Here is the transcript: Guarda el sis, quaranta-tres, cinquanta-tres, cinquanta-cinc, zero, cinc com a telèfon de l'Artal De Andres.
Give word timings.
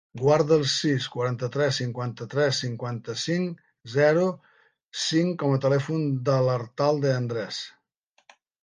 Guarda 0.19 0.55
el 0.59 0.63
sis, 0.75 1.03
quaranta-tres, 1.15 1.77
cinquanta-tres, 1.81 2.63
cinquanta-cinc, 2.65 3.61
zero, 3.99 4.27
cinc 5.07 5.41
com 5.45 5.55
a 5.59 5.63
telèfon 5.69 6.11
de 6.31 6.41
l'Artal 6.49 7.05
De 7.07 7.17
Andres. 7.23 7.63